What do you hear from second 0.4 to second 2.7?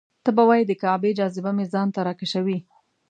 وایې د کعبې جاذبه مې ځان ته راکشوي.